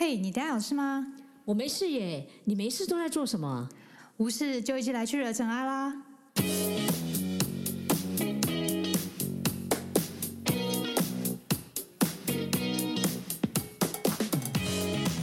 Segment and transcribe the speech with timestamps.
[0.00, 1.08] 嘿，你等下有事吗？
[1.44, 3.68] 我没事耶，你没事都在做什么？
[4.16, 5.94] 无事就一起来去惹尘埃啦！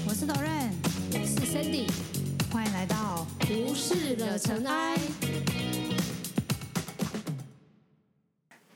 [0.06, 0.70] 我是 Doren，
[1.12, 1.90] 我是 Sandy，
[2.54, 4.96] 欢迎来到无事惹尘埃。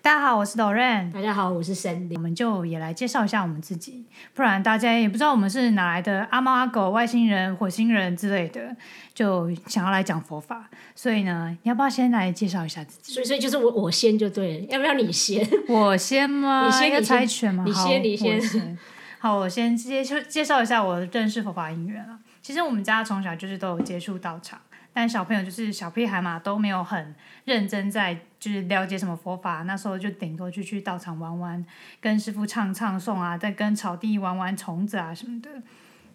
[0.03, 2.19] 大家好，我是 Doren，大家好，我是 Sandy 我。
[2.19, 8.75] 们就也来介绍一下我们自己，不然大家也不知道我们是哪来的阿猫阿狗、外星人、火星人之类的，
[9.13, 10.67] 就想要来讲佛法。
[10.95, 13.13] 所以呢，你要不要先来介绍一下自己？
[13.13, 15.47] 所以，所以就是我我先就对了，要不要你先？
[15.67, 16.63] 我先吗？
[16.63, 17.63] 要 你先你先猜拳吗？
[17.67, 18.77] 你好先你先我先。
[19.19, 22.17] 好，我先介绍介绍一下我认识佛法因缘啊。
[22.41, 24.59] 其实我们家从小就是都有接触道场，
[24.93, 29.63] 但小朋友就是小屁孩嘛，都没有很认真在就是了解什么佛法。
[29.63, 31.65] 那时候就顶多就去道场玩玩，
[31.99, 35.49] 跟师傅唱唱诵啊，再跟草地玩玩虫子啊什么的。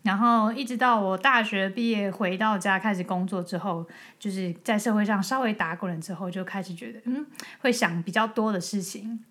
[0.02, 3.84] 然后一直到我大学毕业回到家开始工作之后，
[4.18, 7.26] 就是在社会上稍微打滚了之后，就开始觉得嗯，
[7.60, 9.24] 会想比较多的事情。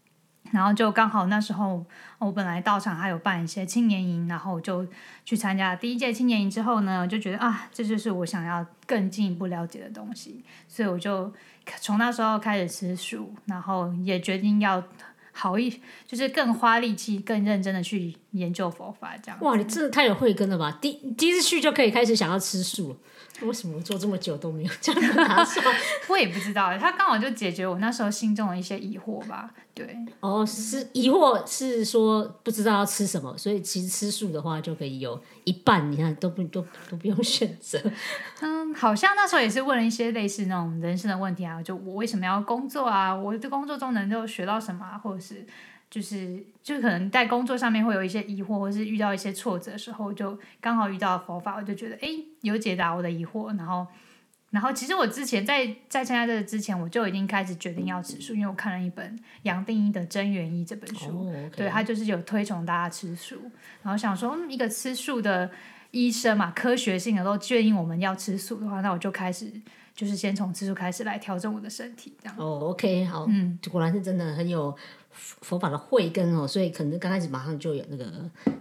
[0.55, 1.85] 然后就刚好那时候，
[2.17, 4.87] 我本来道场还有办一些青年营，然后我就
[5.25, 11.31] 去参加第一届青年营之后呢，我就觉得啊，这就是我想要更进一步了解的东西，所以我就
[11.81, 14.81] 从那时候开始吃素，然后也决定要
[15.33, 19.37] 好一，就是更花力气、更认真的去研究佛法，这样。
[19.41, 20.71] 哇，你真的太有慧根了吧！
[20.81, 22.95] 第第一次去就可以开始想要吃素，
[23.41, 25.65] 为什么我做这么久都没有这样的打算？
[26.07, 29.51] 我也不知道，他刚好就解决我那时候心中的一些疑惑吧。
[29.73, 37.77] 对，哦，是疑惑是说不知道要吃什么，所以其实吃素的话就可以有一半，你看都不都都不用选择。
[38.39, 43.13] 嗯，好像那时候也是问了一些类似那种人生的问题啊，就我为什么要工作啊？
[43.13, 45.45] 我的工作中能够学到什么、啊，或者是
[45.89, 53.85] 就是就可能在工作上面会有一些疑惑，或是遇到一些挫折的时候，就刚好遇到佛法，我就觉得诶有解答我的疑惑，然后。
[54.51, 63.35] 然后，其实我之前在在参加这个之前，我就已经开始决定要吃素，因为我看了一本杨定一的《真元一》这本书，对他就是有推崇大家吃素，
[63.83, 65.51] 然后想说，嗯，一个吃素的
[65.91, 69.51] 医生嘛，科学性的都建议我们要吃素的话，那我就开始
[69.93, 72.35] 就是先从吃素开始来调整我的身体，这样。
[72.37, 74.71] 哦，OK，好，嗯，果然是真的很有
[75.11, 78.09] 佛佛法的慧根哦，所以可能刚开始马上就有那个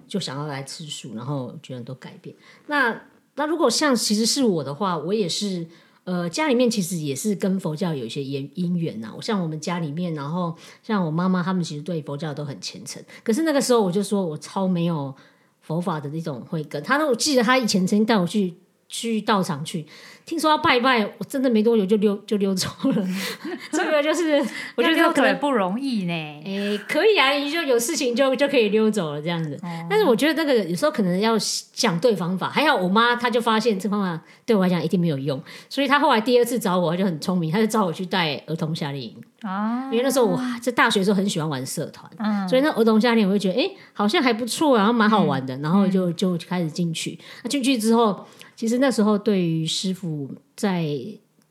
[0.08, 2.34] 就想要来吃素，然后觉得都改变。
[2.66, 3.00] 那
[3.36, 5.66] 那如果像其实是我的话，我也是。
[6.06, 9.10] 呃，家里面其实也是跟佛教有一些因因缘呐。
[9.16, 13.02] 我像我们家里面，然后像我妈妈他们其实对佛教都很虔诚。
[13.22, 15.14] 可是那个时候我就说我超没有
[15.62, 16.82] 佛法的那种慧根。
[16.82, 18.52] 他，我记得他以前曾经带我去
[18.96, 19.84] 去道场去，
[20.24, 23.08] 听说要拜一拜，我真的没多久就溜就溜走了。
[23.72, 24.40] 这个就是
[24.76, 26.12] 我觉得可能不容易呢。
[26.12, 29.58] 诶，可以啊，你就有事情就就可以溜走了这样子。
[29.64, 32.48] 哦但是我觉得那个有时候可能要想对方法。
[32.48, 39.16] 还好我妈她就发现这方法对我来讲一定没有用，所以她后来第二次找我她就很聪明，她就找我去带儿童夏令营。
[39.44, 47.18] 啊，因为那时候我在大学的时候很喜欢玩社团，嗯所以那儿童夏令营我会觉得诶好像还不错，然后蛮好玩的，然后就就开始进去。
[47.42, 48.24] 那进去之后，
[48.56, 50.88] 其实那时候对于师傅在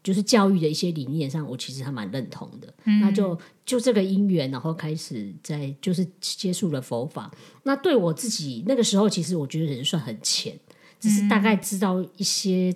[0.02, 2.74] 就是教育的一些理念上，我其实还蛮认同的。
[3.00, 7.32] 那就就这个因缘，然后开始在就是接触了佛法。
[7.62, 10.60] 那对我自己那个时候，其实我觉得人算很浅，
[11.00, 12.76] 只是大概知道一些。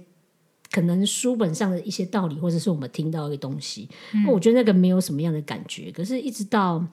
[0.72, 3.88] 可能书本上的一些道理，或者是我们听到的东西，
[4.26, 5.92] 那我觉得那个没有什么样的感觉。
[5.92, 6.86] 可是，一直到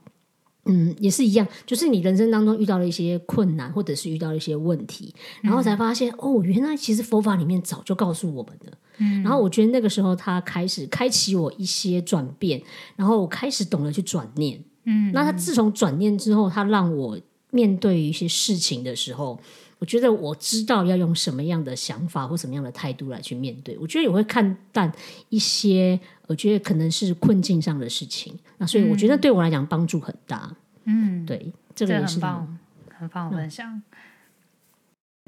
[0.66, 8.78] 嗯，也是一样，就是你人生当中遇到了一些困难，或者是遇到了一些问题，然后才发现、哦，原来其实佛法里面早就告诉我们了。
[9.22, 12.62] 然后我觉得那个时候，他开始开启我一些转变，
[12.96, 14.62] 然后我开始懂得去转念。
[14.84, 17.18] 嗯，那他自从转念之后，他让我
[17.50, 19.38] 面对一些事情的时候，
[19.78, 23.76] 我觉得我知道要用什么样的想法或什么样的态度来去面对。
[23.78, 24.90] 我觉得也会看淡
[25.28, 28.38] 一些，我觉得可能是困境上的事情。
[28.58, 30.50] 那所以我觉得对我来讲帮助很大。
[30.84, 32.58] 嗯，对，这这个也是很棒，
[32.98, 33.82] 很棒的分享。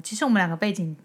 [0.03, 0.95] 其实我们两个背景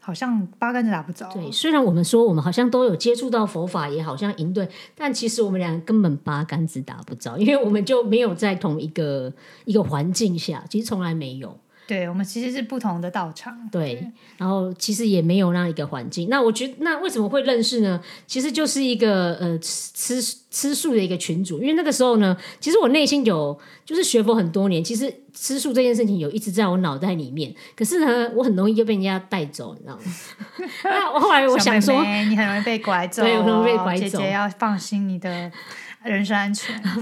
[0.00, 1.28] 好像八竿子打不着。
[1.32, 1.50] 对。
[1.50, 9.32] 虽然我们说我们好像都有接触到佛法，也好像营队，但其实我们俩根本八竿子打不着，因为我们就没有在同一个
[9.64, 11.58] 一个环境下，其实从来没有。
[11.86, 13.54] 对，我们其实是不同的道场。
[13.70, 16.28] 对，然后其实也没有那一个环境。
[16.28, 18.00] 那我觉得，那为什么会认识呢？
[18.26, 30.02] 其实就是一个呃吃吃吃素的一个群主，因为那个时候呢，其实我内心有就是学佛很多年，其实吃素这件事情有一直在我脑袋里面，可是呢，我很容易就被人家带走，你知道吗？
[30.84, 35.50] 那我后来我想说，妹妹你很容易被拐走、哦，对我很容易被拐走姐姐要放心你的
[36.04, 36.74] 人身安全。
[36.78, 36.92] 啊，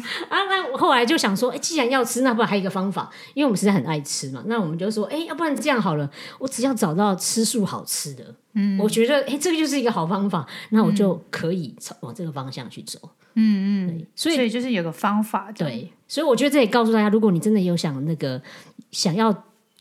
[0.48, 4.42] 那我后来就想说，哎，既然要吃，那不然还有一个方法，因为我们实在很爱吃嘛。
[4.46, 12.98] 那我们就说，哎，要不然这样好了，我只要找到吃素好吃的，嗯，我觉得，哎，这个就是一个好方法，那我就可以朝往这个方向去走。
[13.34, 18.42] 嗯嗯，所以所以就是有个方法，对，所以我觉得这也告诉大家，如果你真的有想那个
[18.90, 19.32] 想要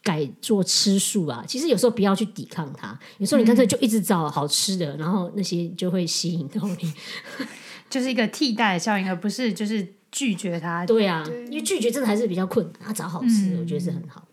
[0.04, 6.94] 改做吃素啊，其实有时候不要去抵抗它，有时候你干脆就一直找好吃的，然后那些就会吸引到你。
[7.90, 10.86] 就是一个替代的效应，而不是就是拒绝它。
[10.86, 14.26] 对啊，因为拒绝真的还是比较困难，要找好吃的，我觉得是很好。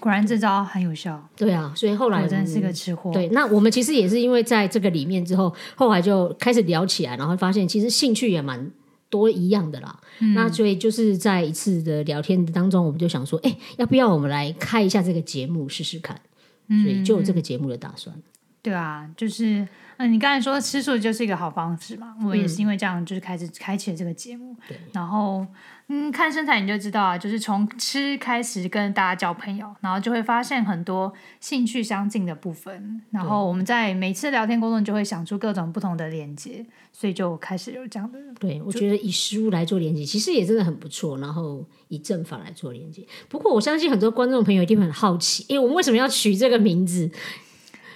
[0.00, 1.28] 果然这招很有效。
[1.36, 3.12] 对啊，所以后来我真是个吃货。
[3.12, 8.70] 对，那我们其实也是因为在这个里面之后，后来就开始聊起来，然后发现其实兴趣也蛮
[9.10, 9.98] 多一样的啦。
[10.34, 16.20] 那所以就是在一次的聊天当中，我们就想说，哎，要不要我们来开一下这个节目试试看？
[16.68, 18.14] 所以就有这个节目的打算。
[18.62, 19.66] 对啊，就是。
[20.00, 24.54] 嗯，你刚才说吃素就是一个好方式嘛，我也是因为这样，就是开始开启了这个节目。
[24.68, 25.44] 对，然后
[25.88, 38.20] 嗯，看身材你就知道啊，就是从吃开始跟大家交朋友，然后就会发现很多兴趣相近的部分，然后我们在每次聊天过程中就会想出各种不同的连接，所以就开始有这样的。
[38.38, 41.18] 对，我觉得以食物来做连接，其实也真的很不错。
[41.18, 47.10] 然后以正法来做连接，不过我相信很多观众朋友一定很好奇，哎，我们为什么要取这个名字？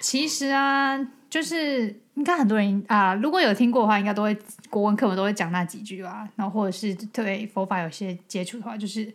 [0.02, 1.00] 其实啊。
[1.32, 4.37] 就是应该很多人啊，如果有听过的话，应该都会
[4.69, 9.10] 国文课文都会讲那几句啊，然后或者是对佛法有些接触的话，就是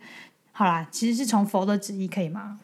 [0.50, 2.58] 好啦，其实是从佛的旨意，可以吗？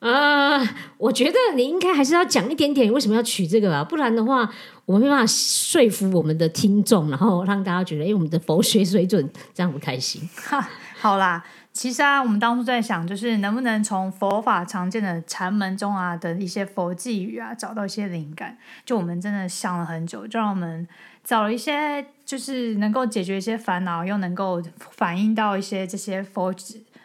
[0.00, 0.58] 啊，
[0.96, 4.52] 我觉得你应该还是要讲一点点为什么要取这个啊，不然的话，
[4.84, 10.28] 我们没办法说服我们的听众，然后让大家觉得，哎，我们的佛学水准这样不开心。
[10.34, 10.68] 哈，
[10.98, 11.44] 好啦。
[11.78, 18.58] 其实啊，我们当初在想，就是能不能从佛法常见的禅门中啊的一些佛寄语啊，找到一些灵感。
[18.84, 20.88] 就我们真的想了很久，就让我们
[21.22, 24.60] 找了一些，就是能够解决一些烦恼，又能够
[24.90, 26.52] 反映到一些这些佛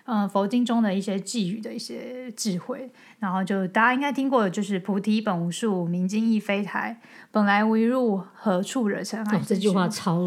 [0.05, 2.89] 嗯佛经中的一些寄语的一些智慧。
[3.19, 6.99] 然后就大家应该听过，就是菩提本无树，明镜亦非台，
[7.29, 9.39] 本来无一物，何处惹尘埃？
[9.45, 10.19] 这句话超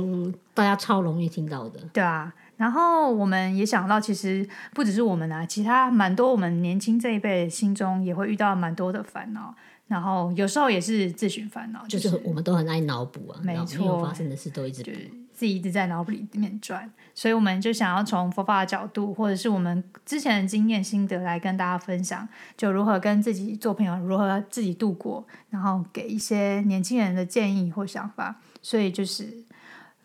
[0.54, 1.80] 大家超容易听到的。
[1.92, 2.32] 对啊。
[2.56, 9.54] 然后我们也想到，其实不只是我们啊，其他蛮多我们年轻这一辈心中也会遇到蛮多的烦恼，
[9.88, 15.00] 然后有时候也是自寻烦恼，就是我们都很爱脑补啊，没错，发生的事都一直就是
[15.34, 22.26] 自己一直在脑补里面转，所以我们就想要从佛法的角度，或者是我们之前的经验心得来跟大家分享，
[22.56, 29.44] 就如何跟自己做朋友，如何自己度过，然后给一些年轻人的建议或想法，所以就是。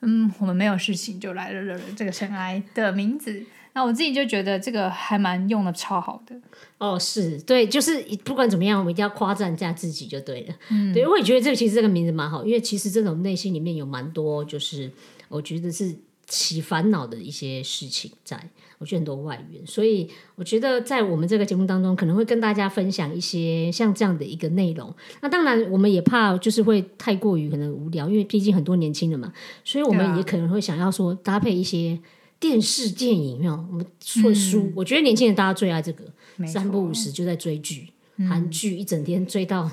[0.02, 3.44] 嗯，我们没有事情就来了，惹了这个尘埃的名字。
[3.74, 6.36] 那我自己就觉得这个还蛮用的超好的。
[6.78, 10.56] 哦，是对，就是不管怎么样，我们一定要夸赞一下自己就对了。
[10.70, 14.92] 嗯，对，我也觉得这个其实这个名字蛮好，因为其实这种内心里面有蛮多，就是
[15.30, 15.96] 我觉得是
[16.32, 18.50] 起烦恼的一些事情在。
[18.80, 24.92] 我觉得很多外援，所以我觉得在我们这个节目当中，可能会跟大家分享一些像这样的一个内容。
[25.22, 29.32] 那当然，我们也怕就是会太过于可能无聊，因为毕竟很多年轻人嘛，
[29.64, 32.00] 所以我们也可能会想要说搭配一些
[32.40, 34.72] 电视电影，没有我们说书。
[34.76, 36.04] 我觉得年轻人大家最爱这个，
[36.48, 37.90] 三不五时就在追剧，
[38.28, 39.70] 韩剧一整天追到。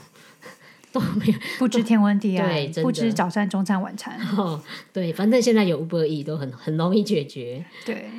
[0.93, 4.19] 都没有不知天文地爱，不知早餐、中餐、晚餐。
[4.37, 4.61] 哦，
[4.93, 7.65] 对，反正现在有五百亿，都很很容易解决。
[7.85, 8.11] 对，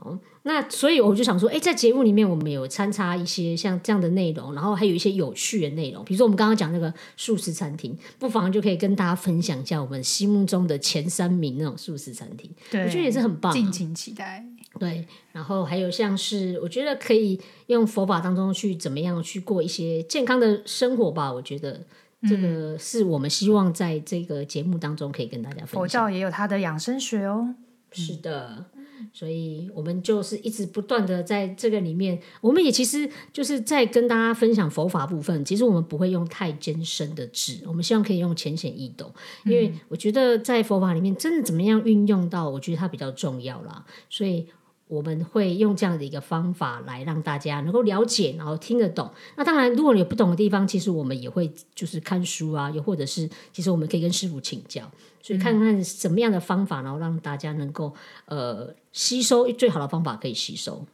[0.00, 12.50] 哦，那所以我就想说，哎，在节目里面我们有参差一些像这样的内容，然后还有一些有趣的内容，比如说我们刚刚讲那个素食餐厅，不妨就可以跟大家分享一下我们心目中的前三名那种素食餐厅。
[12.70, 14.44] 对，我觉得也是很棒，敬请期待。
[14.78, 21.80] 对，然后还有像是我觉得可以用佛法当中去怎么样去过一些健康的生活吧，我觉得。
[22.26, 25.74] 这个是我们希望在这个节目当中可以跟大家分享。
[25.74, 27.54] 佛教也有它的养生学哦。
[27.92, 28.64] 是的，
[29.12, 35.44] 所以我们就是一直不断的在这个里面，我们也其实就是在跟大家分享佛法部分。
[35.44, 39.12] 其实我们不会用太艰深的字，我们希望可以用浅显易懂，
[39.44, 43.84] 因为我觉得在佛法里面真的怎么样运用到，我觉得它比较重要啦。
[44.08, 44.48] 所以。
[44.86, 49.10] 我们会用这样的一个方法来让大家能够了解，然后听得懂。
[49.36, 54.82] 那当然，如果你有不懂的地方，其实我们也会就是看书啊，又或者是其实我们可以跟师傅请教，
[55.22, 57.94] 所以看看什么样的方法，然后让大家能够
[58.26, 60.84] 呃吸收最好的方法可以吸收。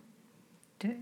[0.78, 0.96] 对，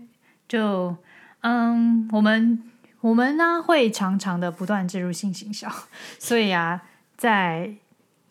[0.47, 0.95] 就
[1.41, 2.63] 嗯，我们
[3.01, 5.71] 我们呢会常常的不断植入性行销，
[6.17, 6.83] 所以啊，
[7.15, 7.75] 在。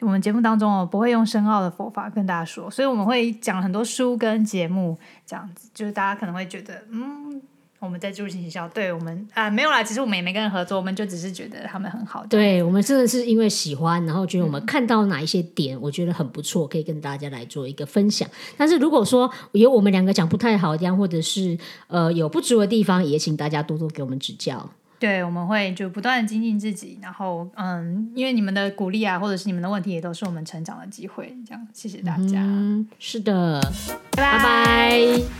[0.00, 7.42] 我们节目当中哦，不会用深奥的佛法跟大家说，所以我们会讲很多书跟节目这样子，就是大家可能会觉得，嗯，
[7.80, 12.24] 我们在助行销，对我们啊没有啦，其实我们也没跟人合作，我们就只是觉得他们很好。
[12.26, 18.28] 对我们真的是因为喜欢，然后觉得我们看到哪一些点，我觉得很不错，可以跟大家来做一个分享。
[18.56, 24.70] 但是如果说有我们两个讲不太好的地方，或者是呃有不足的地方，也请大家多多给我们指教。
[24.98, 31.36] 对，我们会就不断的精进自己，然后嗯，因为你们的鼓励啊，或者是你们的问题，也都是我们成长的机会。
[31.46, 32.40] 这样，谢谢大家。
[32.42, 33.60] 嗯，是的，
[34.12, 35.37] 拜拜拜。